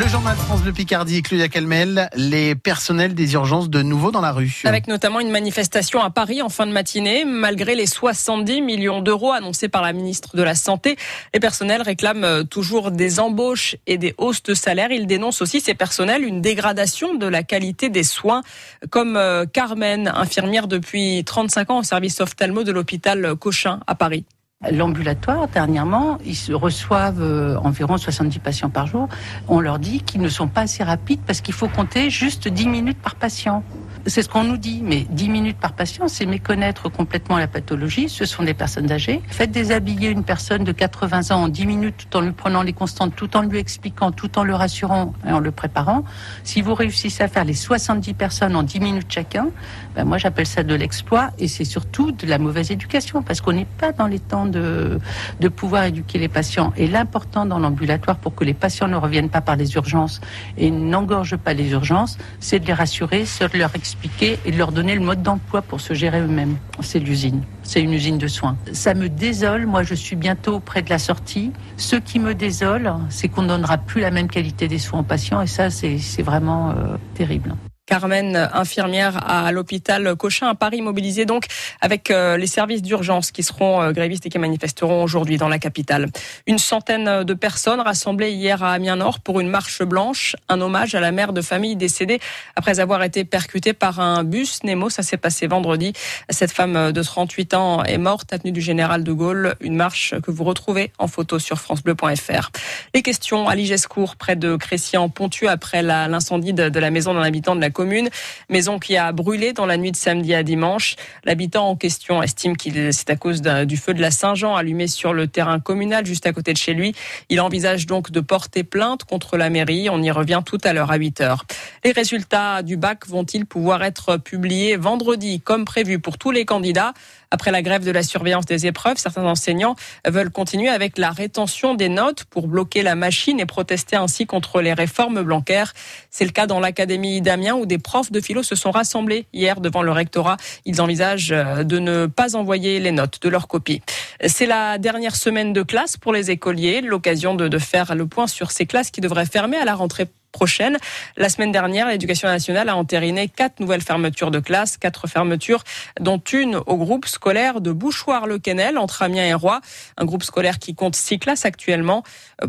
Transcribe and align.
Le 0.00 0.08
journal 0.08 0.34
France 0.34 0.62
de 0.62 0.70
Picardie, 0.70 1.20
Claudia 1.20 1.48
Calmel, 1.48 2.08
les 2.16 2.54
personnels 2.54 3.14
des 3.14 3.34
urgences 3.34 3.68
de 3.68 3.82
nouveau 3.82 4.10
dans 4.10 4.22
la 4.22 4.32
rue. 4.32 4.62
Avec 4.64 4.86
notamment 4.86 5.20
une 5.20 5.30
manifestation 5.30 6.00
à 6.00 6.08
Paris 6.08 6.40
en 6.40 6.48
fin 6.48 6.66
de 6.66 6.72
matinée. 6.72 7.26
Malgré 7.26 7.74
les 7.74 7.84
70 7.84 8.62
millions 8.62 9.02
d'euros 9.02 9.32
annoncés 9.32 9.68
par 9.68 9.82
la 9.82 9.92
ministre 9.92 10.38
de 10.38 10.42
la 10.42 10.54
Santé, 10.54 10.96
les 11.34 11.40
personnels 11.40 11.82
réclament 11.82 12.24
euh, 12.24 12.44
toujours 12.44 12.92
des 12.92 13.20
embauches 13.20 13.76
et 13.86 13.98
des 13.98 14.14
hausses 14.16 14.42
de 14.42 14.54
salaire. 14.54 14.90
Ils 14.90 15.06
dénoncent 15.06 15.42
aussi, 15.42 15.60
ces 15.60 15.74
personnels, 15.74 16.24
une 16.24 16.40
dégradation 16.40 17.14
de 17.14 17.26
la 17.26 17.42
qualité 17.42 17.90
des 17.90 18.04
soins, 18.04 18.40
comme 18.88 19.18
euh, 19.18 19.44
Carmen, 19.44 20.08
infirmière 20.08 20.66
depuis 20.66 21.22
35 21.26 21.70
ans 21.72 21.78
au 21.80 21.82
service 21.82 22.22
ophtalmo 22.22 22.64
de 22.64 22.72
l'hôpital 22.72 23.36
Cochin 23.36 23.80
à 23.86 23.94
Paris. 23.94 24.24
L'ambulatoire, 24.68 25.48
dernièrement, 25.48 26.18
ils 26.22 26.54
reçoivent 26.54 27.22
euh, 27.22 27.56
environ 27.64 27.96
70 27.96 28.40
patients 28.40 28.68
par 28.68 28.86
jour. 28.86 29.08
On 29.48 29.58
leur 29.58 29.78
dit 29.78 30.02
qu'ils 30.02 30.20
ne 30.20 30.28
sont 30.28 30.48
pas 30.48 30.60
assez 30.62 30.84
rapides 30.84 31.22
parce 31.26 31.40
qu'il 31.40 31.54
faut 31.54 31.68
compter 31.68 32.10
juste 32.10 32.46
10 32.46 32.68
minutes 32.68 32.98
par 32.98 33.14
patient. 33.14 33.64
C'est 34.06 34.22
ce 34.22 34.28
qu'on 34.30 34.44
nous 34.44 34.56
dit, 34.56 34.80
mais 34.82 35.06
10 35.10 35.28
minutes 35.28 35.58
par 35.58 35.74
patient, 35.74 36.08
c'est 36.08 36.24
méconnaître 36.24 36.88
complètement 36.88 37.36
la 37.36 37.46
pathologie. 37.46 38.08
Ce 38.08 38.24
sont 38.24 38.42
des 38.42 38.54
personnes 38.54 38.90
âgées. 38.90 39.20
Faites 39.28 39.50
déshabiller 39.50 40.08
une 40.08 40.24
personne 40.24 40.64
de 40.64 40.72
80 40.72 41.30
ans 41.32 41.42
en 41.42 41.48
10 41.48 41.66
minutes 41.66 42.06
tout 42.08 42.16
en 42.16 42.22
lui 42.22 42.32
prenant 42.32 42.62
les 42.62 42.72
constantes, 42.72 43.14
tout 43.14 43.36
en 43.36 43.42
lui 43.42 43.58
expliquant, 43.58 44.10
tout 44.10 44.38
en 44.38 44.44
le 44.44 44.54
rassurant 44.54 45.12
et 45.28 45.32
en 45.32 45.38
le 45.38 45.50
préparant. 45.50 46.04
Si 46.44 46.62
vous 46.62 46.74
réussissez 46.74 47.22
à 47.22 47.28
faire 47.28 47.44
les 47.44 47.52
70 47.52 48.14
personnes 48.14 48.56
en 48.56 48.62
10 48.62 48.80
minutes 48.80 49.12
chacun, 49.12 49.48
ben 49.94 50.04
moi 50.04 50.16
j'appelle 50.16 50.46
ça 50.46 50.62
de 50.62 50.74
l'exploit 50.74 51.30
et 51.38 51.46
c'est 51.46 51.64
surtout 51.64 52.10
de 52.10 52.26
la 52.26 52.38
mauvaise 52.38 52.70
éducation 52.70 53.22
parce 53.22 53.42
qu'on 53.42 53.52
n'est 53.52 53.66
pas 53.66 53.92
dans 53.92 54.06
les 54.06 54.18
temps 54.20 54.46
de, 54.46 54.98
de 55.40 55.48
pouvoir 55.48 55.84
éduquer 55.84 56.18
les 56.18 56.28
patients. 56.28 56.72
Et 56.78 56.86
l'important 56.86 57.44
dans 57.44 57.58
l'ambulatoire 57.58 58.16
pour 58.16 58.34
que 58.34 58.44
les 58.44 58.54
patients 58.54 58.88
ne 58.88 58.96
reviennent 58.96 59.30
pas 59.30 59.42
par 59.42 59.56
les 59.56 59.74
urgences 59.74 60.22
et 60.56 60.70
n'engorgent 60.70 61.36
pas 61.36 61.52
les 61.52 61.70
urgences, 61.72 62.16
c'est 62.38 62.60
de 62.60 62.66
les 62.66 62.72
rassurer, 62.72 63.26
c'est 63.26 63.52
de 63.52 63.58
leur 63.58 63.74
expliquer 63.74 63.89
et 64.22 64.50
de 64.50 64.56
leur 64.56 64.72
donner 64.72 64.94
le 64.94 65.00
mode 65.00 65.22
d'emploi 65.22 65.62
pour 65.62 65.80
se 65.80 65.94
gérer 65.94 66.20
eux-mêmes. 66.20 66.56
C'est 66.80 66.98
l'usine. 66.98 67.42
C'est 67.62 67.80
une 67.80 67.92
usine 67.92 68.18
de 68.18 68.26
soins. 68.26 68.56
Ça 68.72 68.94
me 68.94 69.08
désole. 69.08 69.66
Moi, 69.66 69.82
je 69.82 69.94
suis 69.94 70.16
bientôt 70.16 70.60
près 70.60 70.82
de 70.82 70.90
la 70.90 70.98
sortie. 70.98 71.52
Ce 71.76 71.96
qui 71.96 72.18
me 72.18 72.34
désole, 72.34 72.92
c'est 73.08 73.28
qu'on 73.28 73.42
ne 73.42 73.48
donnera 73.48 73.78
plus 73.78 74.00
la 74.00 74.10
même 74.10 74.28
qualité 74.28 74.68
des 74.68 74.78
soins 74.78 75.00
aux 75.00 75.04
patients 75.04 75.40
et 75.40 75.46
ça, 75.46 75.70
c'est 75.70 76.22
vraiment 76.22 76.70
euh, 76.70 76.96
terrible. 77.14 77.54
Carmen, 77.90 78.48
infirmière 78.52 79.18
à 79.28 79.50
l'hôpital 79.50 80.14
Cochin 80.14 80.46
à 80.46 80.54
Paris, 80.54 80.80
mobilisée 80.80 81.24
donc 81.24 81.46
avec 81.80 82.12
euh, 82.12 82.36
les 82.36 82.46
services 82.46 82.82
d'urgence 82.82 83.32
qui 83.32 83.42
seront 83.42 83.82
euh, 83.82 83.90
grévistes 83.90 84.24
et 84.26 84.28
qui 84.28 84.38
manifesteront 84.38 85.02
aujourd'hui 85.02 85.38
dans 85.38 85.48
la 85.48 85.58
capitale. 85.58 86.06
Une 86.46 86.60
centaine 86.60 87.24
de 87.24 87.34
personnes 87.34 87.80
rassemblées 87.80 88.30
hier 88.30 88.62
à 88.62 88.74
Amiens-Nord 88.74 89.18
pour 89.18 89.40
une 89.40 89.48
marche 89.48 89.82
blanche, 89.82 90.36
un 90.48 90.60
hommage 90.60 90.94
à 90.94 91.00
la 91.00 91.10
mère 91.10 91.32
de 91.32 91.40
famille 91.42 91.74
décédée 91.74 92.20
après 92.54 92.78
avoir 92.78 93.02
été 93.02 93.24
percutée 93.24 93.72
par 93.72 93.98
un 93.98 94.22
bus 94.22 94.62
Nemo. 94.62 94.88
Ça 94.88 95.02
s'est 95.02 95.16
passé 95.16 95.48
vendredi. 95.48 95.92
Cette 96.28 96.52
femme 96.52 96.92
de 96.92 97.02
38 97.02 97.54
ans 97.54 97.82
est 97.82 97.98
morte 97.98 98.32
avenue 98.32 98.52
du 98.52 98.60
Général 98.60 99.02
de 99.02 99.12
Gaulle. 99.12 99.56
Une 99.60 99.74
marche 99.74 100.14
que 100.22 100.30
vous 100.30 100.44
retrouvez 100.44 100.92
en 100.98 101.08
photo 101.08 101.40
sur 101.40 101.58
francebleu.fr. 101.58 102.50
Les 102.94 103.02
questions 103.02 103.48
à 103.48 103.56
Ligescourt, 103.56 104.14
près 104.14 104.36
de 104.36 104.54
Crécy-en-Pontu, 104.54 105.48
après 105.48 105.82
l'incendie 105.82 106.52
de, 106.52 106.68
de 106.68 106.78
la 106.78 106.92
maison 106.92 107.14
d'un 107.14 107.22
habitant 107.22 107.56
de 107.56 107.60
la 107.60 107.70
commune. 107.80 108.10
Maison 108.50 108.78
qui 108.78 108.98
a 108.98 109.10
brûlé 109.10 109.54
dans 109.54 109.64
la 109.64 109.78
nuit 109.78 109.90
de 109.90 109.96
samedi 109.96 110.34
à 110.34 110.42
dimanche. 110.42 110.96
L'habitant 111.24 111.66
en 111.66 111.76
question 111.76 112.22
estime 112.22 112.54
qu'il 112.54 112.92
c'est 112.92 113.08
à 113.08 113.16
cause 113.16 113.40
du 113.40 113.78
feu 113.78 113.94
de 113.94 114.02
la 114.02 114.10
Saint-Jean 114.10 114.54
allumé 114.54 114.86
sur 114.86 115.14
le 115.14 115.28
terrain 115.28 115.60
communal 115.60 116.04
juste 116.04 116.26
à 116.26 116.34
côté 116.34 116.52
de 116.52 116.58
chez 116.58 116.74
lui. 116.74 116.94
Il 117.30 117.40
envisage 117.40 117.86
donc 117.86 118.10
de 118.10 118.20
porter 118.20 118.64
plainte 118.64 119.04
contre 119.04 119.38
la 119.38 119.48
mairie. 119.48 119.88
On 119.88 120.02
y 120.02 120.10
revient 120.10 120.42
tout 120.44 120.58
à 120.62 120.74
l'heure 120.74 120.90
à 120.90 120.96
8 120.96 121.22
heures. 121.22 121.46
Les 121.82 121.92
résultats 121.92 122.62
du 122.62 122.76
bac 122.76 123.06
vont-ils 123.06 123.46
pouvoir 123.46 123.82
être 123.82 124.18
publiés 124.18 124.76
vendredi 124.76 125.40
comme 125.40 125.64
prévu 125.64 126.00
pour 126.00 126.18
tous 126.18 126.32
les 126.32 126.44
candidats? 126.44 126.92
Après 127.32 127.52
la 127.52 127.62
grève 127.62 127.84
de 127.84 127.92
la 127.92 128.02
surveillance 128.02 128.44
des 128.44 128.66
épreuves, 128.66 128.96
certains 128.96 129.24
enseignants 129.24 129.76
veulent 130.04 130.32
continuer 130.32 130.68
avec 130.68 130.98
la 130.98 131.10
rétention 131.10 131.74
des 131.74 131.88
notes 131.88 132.24
pour 132.24 132.48
bloquer 132.48 132.82
la 132.82 132.96
machine 132.96 133.38
et 133.38 133.46
protester 133.46 133.94
ainsi 133.94 134.26
contre 134.26 134.60
les 134.60 134.72
réformes 134.72 135.22
blancaires. 135.22 135.72
C'est 136.10 136.24
le 136.24 136.32
cas 136.32 136.48
dans 136.48 136.58
l'Académie 136.58 137.20
d'Amiens 137.20 137.54
où 137.54 137.66
des 137.70 137.78
profs 137.78 138.10
de 138.10 138.20
philo 138.20 138.42
se 138.42 138.56
sont 138.56 138.72
rassemblés 138.72 139.26
hier 139.32 139.60
devant 139.60 139.82
le 139.82 139.92
rectorat. 139.92 140.36
Ils 140.66 140.80
envisagent 140.80 141.32
euh, 141.32 141.62
de 141.62 141.78
ne 141.78 142.06
pas 142.06 142.34
envoyer 142.34 142.80
les 142.80 142.90
notes 142.90 143.22
de 143.22 143.28
leurs 143.28 143.46
copies. 143.46 143.80
C'est 144.26 144.46
la 144.46 144.76
dernière 144.78 145.14
semaine 145.14 145.52
de 145.52 145.62
classe 145.62 145.96
pour 145.96 146.12
les 146.12 146.30
écoliers, 146.30 146.80
l'occasion 146.80 147.34
de, 147.34 147.46
de 147.48 147.58
faire 147.58 147.94
le 147.94 148.06
point 148.06 148.26
sur 148.26 148.50
ces 148.50 148.66
classes 148.66 148.90
qui 148.90 149.00
devraient 149.00 149.24
fermer 149.24 149.56
à 149.56 149.64
la 149.64 149.74
rentrée 149.74 150.06
prochaine. 150.30 150.78
La 151.16 151.28
semaine 151.28 151.52
dernière, 151.52 151.88
l'éducation 151.88 152.28
nationale 152.28 152.68
a 152.68 152.76
entériné 152.76 153.28
quatre 153.28 153.60
nouvelles 153.60 153.82
fermetures 153.82 154.30
de 154.30 154.40
classes, 154.40 154.76
quatre 154.76 155.06
fermetures, 155.06 155.64
dont 156.00 156.18
une 156.32 156.56
au 156.66 156.76
groupe 156.76 157.06
scolaire 157.06 157.60
de 157.60 157.72
Bouchoir-le-Quesnel, 157.72 158.78
entre 158.78 159.02
Amiens 159.02 159.26
et 159.26 159.34
Roy. 159.34 159.60
Un 159.96 160.04
groupe 160.04 160.22
scolaire 160.22 160.58
qui 160.58 160.74
compte 160.74 160.96
six 160.96 161.18
classes 161.18 161.44
actuellement. 161.44 162.02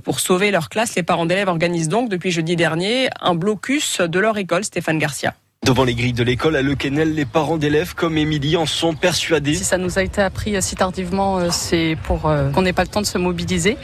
Pour 0.04 0.20
sauver 0.20 0.52
leur 0.52 0.70
classe, 0.70 0.96
les 0.96 1.04
parents 1.04 1.26
d'élèves 1.26 1.50
organisent 1.50 1.90
donc 1.90 2.10
depuis 2.10 2.32
jeudi 2.32 2.56
dernier 2.56 3.10
un 3.20 3.36
blocus 3.36 4.02
de 4.02 4.20
leur 4.20 4.38
école, 4.38 4.64
Stéphane 4.64 5.00
Garcia. 5.00 5.34
Devant 5.64 5.84
les 5.84 5.94
grilles 5.94 6.12
de 6.12 6.24
l'école 6.24 6.56
à 6.56 6.64
Le 6.64 6.74
Quesnel, 6.74 7.14
les 7.14 7.26
parents 7.26 7.58
d'élèves 7.58 7.94
comme 7.94 8.18
Émilie 8.18 8.58
en 8.58 8.66
sont 8.66 8.96
persuadés. 8.96 9.54
Si 9.54 9.64
ça 9.64 9.78
nous 9.78 10.00
a 10.00 10.02
été 10.02 10.20
appris 10.20 10.60
si 10.60 10.76
tardivement, 10.76 11.38
euh, 11.38 11.50
c'est 11.52 11.98
pour 12.04 12.26
euh, 12.26 12.50
qu'on 12.50 12.64
n'ait 12.64 12.74
pas 12.74 12.82
le 12.82 12.88
temps 12.88 13.02
de 13.02 13.06
se 13.06 13.20
mobiliser. 13.20 13.78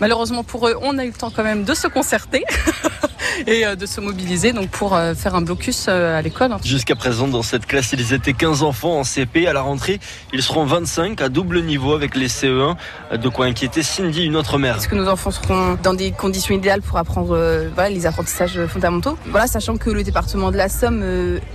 Malheureusement 0.00 0.44
pour 0.44 0.68
eux, 0.68 0.76
on 0.82 0.98
a 0.98 1.04
eu 1.04 1.08
le 1.08 1.14
temps 1.14 1.32
quand 1.34 1.42
même 1.42 1.64
de 1.64 1.74
se 1.74 1.88
concerter. 1.88 2.44
et 3.46 3.66
euh, 3.66 3.76
de 3.76 3.86
se 3.86 4.00
mobiliser 4.00 4.52
donc 4.52 4.68
pour 4.70 4.94
euh, 4.94 5.14
faire 5.14 5.34
un 5.34 5.42
blocus 5.42 5.86
euh, 5.88 6.18
à 6.18 6.22
l'école. 6.22 6.56
Jusqu'à 6.64 6.94
présent, 6.94 7.28
dans 7.28 7.42
cette 7.42 7.66
classe, 7.66 7.92
ils 7.92 8.12
étaient 8.12 8.32
15 8.32 8.62
enfants 8.62 8.98
en 8.98 9.04
CP. 9.04 9.46
À 9.46 9.52
la 9.52 9.62
rentrée, 9.62 10.00
ils 10.32 10.42
seront 10.42 10.64
25 10.64 11.20
à 11.20 11.28
double 11.28 11.62
niveau 11.62 11.94
avec 11.94 12.14
les 12.14 12.28
CE1. 12.28 12.76
De 13.16 13.28
quoi 13.28 13.46
inquiéter 13.46 13.82
Cindy, 13.82 14.24
une 14.24 14.36
autre 14.36 14.58
mère. 14.58 14.76
Est-ce 14.76 14.88
que 14.88 14.94
nos 14.94 15.08
enfants 15.08 15.30
seront 15.30 15.76
dans 15.82 15.94
des 15.94 16.12
conditions 16.12 16.54
idéales 16.54 16.82
pour 16.82 16.98
apprendre 16.98 17.36
voilà, 17.74 17.90
les 17.90 18.06
apprentissages 18.06 18.64
fondamentaux 18.66 19.18
Voilà, 19.26 19.46
sachant 19.46 19.76
que 19.76 19.90
le 19.90 20.02
département 20.02 20.50
de 20.50 20.56
la 20.56 20.68
Somme 20.68 21.04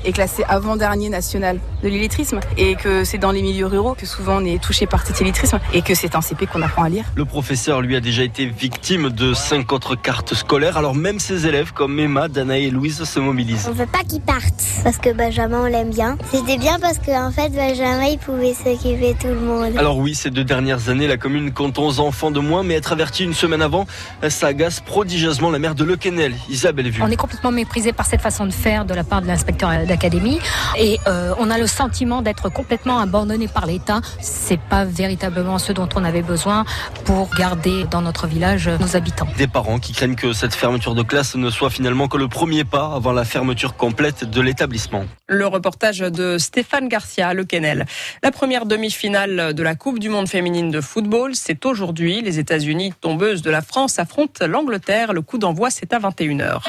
est 0.03 0.12
classé 0.12 0.44
avant-dernier 0.47 1.09
national 1.09 1.59
de 1.84 1.90
l'illettrisme 1.90 2.40
et 2.58 2.75
que 2.75 3.03
c'est 3.03 3.18
dans 3.18 3.31
les 3.31 3.41
milieux 3.41 3.66
ruraux 3.66 3.96
que 3.96 4.06
souvent 4.06 4.38
on 4.41 4.46
est 4.46 4.62
touché 4.62 4.86
par 4.86 5.06
cet 5.06 5.20
illettrisme 5.22 5.59
et 5.74 5.81
que 5.81 5.96
c'est 5.96 6.16
un 6.16 6.22
CP 6.22 6.47
qu'on 6.47 6.62
apprend 6.62 6.84
à 6.84 6.90
lire. 6.90 7.06
Le 7.16 7.25
professeur, 7.25 7.81
lui, 7.81 7.96
a 7.96 8.00
déjà 8.00 8.24
été 8.24 8.46
victime 8.46 9.09
de 9.09 9.34
cinq 9.34 9.72
autres 9.72 9.96
cartes 9.96 10.34
scolaires. 10.34 10.78
Alors 10.78 10.96
même 10.96 11.20
ses 11.20 11.47
élèves 11.47 11.71
comme 11.74 12.00
Emma, 12.00 12.28
Dana 12.28 12.58
et 12.58 12.70
Louise 12.70 13.04
se 13.04 13.20
mobilisent. 13.20 13.68
On 13.70 13.74
veut 13.74 13.86
pas 13.86 14.04
qu'ils 14.08 14.22
partent 14.22 14.64
parce 14.84 14.98
que 14.98 15.14
Benjamin 15.14 15.62
on 15.62 15.66
l'aime 15.66 15.90
bien. 15.90 16.18
C'était 16.32 16.58
bien 16.58 16.80
parce 16.80 17.00
qu'en 17.00 17.28
en 17.28 17.32
fait 17.32 17.50
Benjamin 17.50 18.06
il 18.06 18.18
pouvait 18.18 18.54
s'occuper 18.54 19.16
tout 19.20 19.28
le 19.28 19.40
monde. 19.40 19.78
Alors 19.78 19.98
oui, 19.98 20.16
ces 20.16 20.30
deux 20.30 20.44
dernières 20.44 20.90
années, 20.90 21.08
la 21.08 21.18
commune 21.18 21.52
compte 21.52 21.78
11 21.78 22.00
enfants 22.00 22.32
de 22.32 22.40
moins, 22.40 22.64
mais 22.64 22.76
être 22.76 22.92
averti 22.92 23.24
une 23.24 23.34
semaine 23.34 23.62
avant, 23.62 23.86
ça 24.30 24.48
agace 24.48 24.80
prodigieusement 24.80 25.52
la 25.52 25.59
mère 25.59 25.76
de 25.76 25.84
Le 25.84 25.96
Quesnel, 25.96 26.34
Isabelle 26.50 26.90
Vu. 26.90 27.02
On 27.02 27.08
est 27.08 27.16
complètement 27.16 27.52
méprisé 27.52 27.94
par 27.94 28.06
cette 28.06 28.22
façon 28.22 28.46
de 28.46 28.52
faire 28.52 28.86
de 28.86 28.94
la 28.94 29.03
part 29.03 29.22
de 29.22 29.28
l'inspecteur 29.28 29.70
d'académie 29.86 30.40
et 30.78 31.00
euh, 31.08 31.34
on 31.40 31.50
a 31.50 31.58
le 31.58 31.68
sentiment 31.68 32.22
d'être 32.22 32.50
complètement 32.50 33.00
abandonné 33.00 33.48
par 33.48 33.66
l'État. 33.66 34.02
C'est 34.20 34.59
pas 34.59 34.86
véritablement 34.86 35.59
ce 35.59 35.72
dont 35.72 35.90
on 35.96 36.03
avait 36.03 36.22
besoin 36.22 36.66
pour 37.06 37.30
garder 37.36 37.86
dans 37.90 38.02
notre 38.02 38.28
village 38.28 38.70
nos 38.80 38.96
habitants. 38.96 39.28
Des 39.38 39.48
parents 39.48 39.80
qui 39.80 39.94
craignent 39.94 40.16
que 40.16 40.34
cette 40.34 40.56
fermeture 40.56 40.96
de 40.96 41.03
classe 41.03 41.36
ne 41.36 41.50
soit 41.50 41.60
soit 41.61 41.69
finalement 41.69 42.07
que 42.07 42.17
le 42.17 42.27
premier 42.27 42.63
pas 42.63 42.91
avant 42.95 43.11
la 43.11 43.23
fermeture 43.23 43.75
complète 43.75 44.23
de 44.23 44.41
l'établissement. 44.41 45.05
Le 45.27 45.45
reportage 45.45 45.99
de 45.99 46.39
Stéphane 46.39 46.88
Garcia 46.88 47.35
Le 47.35 47.44
Quesnel. 47.44 47.85
La 48.23 48.31
première 48.31 48.66
demi-finale 48.66 49.53
de 49.53 49.61
la 49.61 49.75
Coupe 49.75 49.99
du 49.99 50.09
monde 50.09 50.27
féminine 50.27 50.72
de 50.72 50.81
football, 50.81 51.35
c'est 51.35 51.63
aujourd'hui. 51.67 52.22
Les 52.22 52.39
États-Unis, 52.39 52.94
tombeuses 52.99 53.44
de 53.44 53.51
la 53.51 53.61
France, 53.61 53.99
affrontent 53.99 54.47
l'Angleterre. 54.47 55.13
Le 55.13 55.22
coup 55.22 55.38
d'envoi, 55.38 55.69
c'est 55.69 55.94
à 55.94 55.99
21h. 55.99 56.63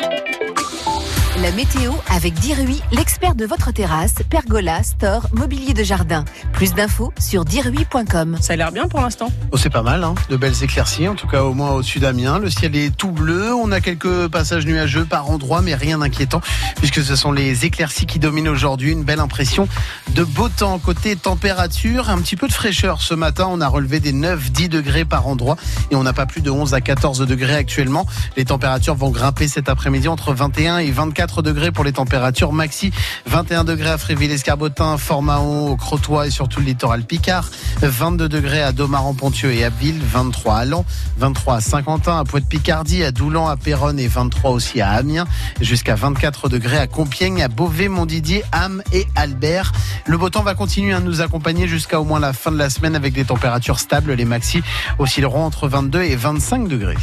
La 1.42 1.50
météo 1.50 1.94
avec 2.08 2.34
Dirui, 2.34 2.80
l'expert 2.92 3.34
de 3.34 3.44
votre 3.44 3.72
terrasse, 3.72 4.14
pergola, 4.30 4.84
store, 4.84 5.26
mobilier 5.32 5.74
de 5.74 5.82
jardin. 5.82 6.24
Plus 6.52 6.72
d'infos 6.72 7.12
sur 7.18 7.44
dirui.com. 7.44 8.36
Ça 8.40 8.52
a 8.52 8.56
l'air 8.56 8.70
bien 8.70 8.86
pour 8.86 9.00
l'instant. 9.00 9.28
Oh, 9.50 9.56
c'est 9.56 9.68
pas 9.68 9.82
mal, 9.82 10.04
hein 10.04 10.14
de 10.30 10.36
belles 10.36 10.62
éclaircies, 10.62 11.08
en 11.08 11.16
tout 11.16 11.26
cas 11.26 11.42
au 11.42 11.52
moins 11.52 11.72
au-dessus 11.72 11.98
d'Amiens. 11.98 12.38
Le 12.38 12.48
ciel 12.48 12.76
est 12.76 12.96
tout 12.96 13.10
bleu, 13.10 13.52
on 13.52 13.72
a 13.72 13.80
quelques 13.80 14.28
passages 14.28 14.66
nuageux 14.66 15.04
par 15.04 15.30
endroits, 15.30 15.62
mais 15.62 15.74
rien 15.74 15.98
d'inquiétant, 15.98 16.40
puisque 16.76 17.02
ce 17.02 17.16
sont 17.16 17.32
les 17.32 17.64
éclaircies 17.64 18.06
qui 18.06 18.20
dominent 18.20 18.46
aujourd'hui. 18.46 18.92
Une 18.92 19.02
belle 19.02 19.18
impression 19.18 19.66
de 20.14 20.22
beau 20.22 20.48
temps. 20.48 20.78
Côté 20.78 21.16
température, 21.16 22.08
un 22.08 22.18
petit 22.18 22.36
peu 22.36 22.46
de 22.46 22.52
fraîcheur 22.52 23.02
ce 23.02 23.14
matin. 23.14 23.48
On 23.50 23.60
a 23.60 23.66
relevé 23.66 23.98
des 23.98 24.12
9-10 24.12 24.68
degrés 24.68 25.04
par 25.04 25.26
endroit 25.26 25.56
et 25.90 25.96
on 25.96 26.04
n'a 26.04 26.12
pas 26.12 26.26
plus 26.26 26.40
de 26.40 26.52
11 26.52 26.72
à 26.72 26.80
14 26.80 27.26
degrés 27.26 27.56
actuellement. 27.56 28.06
Les 28.36 28.44
températures 28.44 28.94
vont 28.94 29.10
grimper 29.10 29.48
cet 29.48 29.68
après-midi 29.68 30.06
entre 30.06 30.34
21 30.34 30.78
et 30.78 30.92
24 30.92 31.31
24 31.32 31.42
degrés 31.42 31.72
pour 31.72 31.84
les 31.84 31.92
températures 31.92 32.52
maxi, 32.52 32.92
21 33.24 33.64
degrés 33.64 33.88
à 33.88 33.96
Fréville-Escarbotin, 33.96 34.98
Fort-Mahon, 34.98 35.76
Crotoy 35.76 36.26
et 36.26 36.30
surtout 36.30 36.60
le 36.60 36.66
littoral 36.66 37.04
Picard, 37.04 37.48
22 37.80 38.28
degrés 38.28 38.62
à 38.62 38.72
Domaran-Pontieux 38.72 39.50
et 39.52 39.64
à 39.64 39.70
Ville, 39.70 39.98
23 40.02 40.56
à 40.56 40.64
Lens, 40.66 40.84
23 41.16 41.54
à 41.54 41.60
Saint-Quentin, 41.62 42.18
à 42.18 42.24
Pointe-Picardie, 42.24 43.02
à 43.02 43.12
Doulan, 43.12 43.48
à 43.48 43.56
Péronne 43.56 43.98
et 43.98 44.08
23 44.08 44.50
aussi 44.50 44.82
à 44.82 44.90
Amiens, 44.90 45.26
jusqu'à 45.62 45.94
24 45.94 46.50
degrés 46.50 46.78
à 46.78 46.86
Compiègne, 46.86 47.42
à 47.42 47.48
Beauvais, 47.48 47.88
Montdidier, 47.88 48.44
Ham 48.52 48.82
et 48.92 49.06
Albert. 49.14 49.72
Le 50.06 50.18
beau 50.18 50.28
temps 50.28 50.42
va 50.42 50.54
continuer 50.54 50.92
à 50.92 51.00
nous 51.00 51.22
accompagner 51.22 51.66
jusqu'à 51.66 51.98
au 51.98 52.04
moins 52.04 52.20
la 52.20 52.34
fin 52.34 52.52
de 52.52 52.58
la 52.58 52.68
semaine 52.68 52.94
avec 52.94 53.14
des 53.14 53.24
températures 53.24 53.78
stables. 53.78 54.12
Les 54.12 54.26
maxi 54.26 54.62
oscilleront 54.98 55.44
entre 55.44 55.66
22 55.66 56.02
et 56.02 56.16
25 56.16 56.68
degrés. 56.68 56.96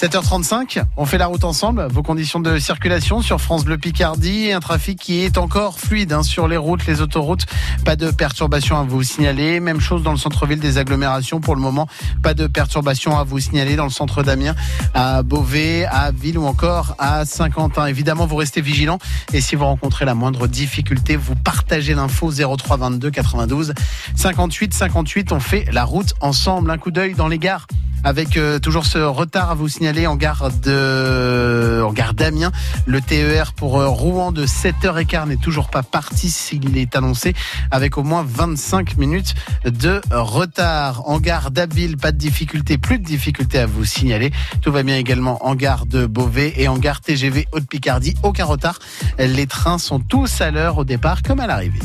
7h35, 0.00 0.84
on 0.96 1.06
fait 1.06 1.18
la 1.18 1.26
route 1.26 1.42
ensemble. 1.42 1.88
Vos 1.90 2.04
conditions 2.04 2.38
de 2.38 2.60
circulation 2.60 3.20
sur 3.20 3.40
France 3.40 3.64
Bleu 3.64 3.78
Picardie. 3.78 4.52
Un 4.52 4.60
trafic 4.60 4.96
qui 4.96 5.24
est 5.24 5.38
encore 5.38 5.80
fluide 5.80 6.12
hein, 6.12 6.22
sur 6.22 6.46
les 6.46 6.56
routes, 6.56 6.86
les 6.86 7.00
autoroutes. 7.00 7.46
Pas 7.84 7.96
de 7.96 8.12
perturbations 8.12 8.78
à 8.78 8.84
vous 8.84 9.02
signaler. 9.02 9.58
Même 9.58 9.80
chose 9.80 10.04
dans 10.04 10.12
le 10.12 10.16
centre-ville 10.16 10.60
des 10.60 10.78
agglomérations. 10.78 11.40
Pour 11.40 11.56
le 11.56 11.60
moment, 11.60 11.88
pas 12.22 12.32
de 12.32 12.46
perturbations 12.46 13.18
à 13.18 13.24
vous 13.24 13.40
signaler 13.40 13.74
dans 13.74 13.82
le 13.82 13.90
centre 13.90 14.22
d'Amiens, 14.22 14.54
à 14.94 15.24
Beauvais, 15.24 15.84
à 15.86 16.12
Ville 16.12 16.38
ou 16.38 16.46
encore 16.46 16.94
à 17.00 17.24
Saint-Quentin. 17.24 17.86
Évidemment, 17.86 18.26
vous 18.26 18.36
restez 18.36 18.60
vigilants. 18.60 19.00
Et 19.32 19.40
si 19.40 19.56
vous 19.56 19.64
rencontrez 19.64 20.04
la 20.04 20.14
moindre 20.14 20.46
difficulté, 20.46 21.16
vous 21.16 21.34
partagez 21.34 21.94
l'info 21.94 22.30
03 22.30 22.76
22 22.76 23.10
92 23.10 23.74
58 24.14 24.74
58. 24.74 25.32
On 25.32 25.40
fait 25.40 25.64
la 25.72 25.82
route 25.82 26.14
ensemble. 26.20 26.70
Un 26.70 26.78
coup 26.78 26.92
d'œil 26.92 27.14
dans 27.14 27.26
les 27.26 27.40
gares 27.40 27.66
avec 28.08 28.38
euh, 28.38 28.58
toujours 28.58 28.86
ce 28.86 28.96
retard 28.96 29.50
à 29.50 29.54
vous 29.54 29.68
signaler 29.68 30.06
en 30.06 30.16
gare 30.16 30.50
de 30.50 31.82
en 31.84 31.92
gare 31.92 32.14
d'Amiens. 32.14 32.52
Le 32.86 33.02
TER 33.02 33.52
pour 33.52 33.78
euh, 33.78 33.86
Rouen 33.86 34.32
de 34.32 34.46
7h15 34.46 35.28
n'est 35.28 35.36
toujours 35.36 35.68
pas 35.68 35.82
parti 35.82 36.30
s'il 36.30 36.78
est 36.78 36.96
annoncé 36.96 37.34
avec 37.70 37.98
au 37.98 38.02
moins 38.02 38.24
25 38.26 38.96
minutes 38.96 39.34
de 39.66 40.00
retard. 40.10 41.06
En 41.06 41.20
gare 41.20 41.50
d'Abbeville, 41.50 41.98
pas 41.98 42.12
de 42.12 42.16
difficulté, 42.16 42.78
plus 42.78 42.98
de 42.98 43.04
difficulté 43.04 43.58
à 43.58 43.66
vous 43.66 43.84
signaler. 43.84 44.30
Tout 44.62 44.72
va 44.72 44.82
bien 44.82 44.96
également 44.96 45.44
en 45.46 45.54
gare 45.54 45.84
de 45.84 46.06
Beauvais 46.06 46.54
et 46.56 46.66
en 46.66 46.78
gare 46.78 47.02
TGV 47.02 47.46
Haute-Picardie. 47.52 48.14
Aucun 48.22 48.46
retard. 48.46 48.78
Les 49.18 49.46
trains 49.46 49.76
sont 49.76 50.00
tous 50.00 50.40
à 50.40 50.50
l'heure 50.50 50.78
au 50.78 50.84
départ 50.84 51.22
comme 51.22 51.40
à 51.40 51.46
l'arrivée. 51.46 51.80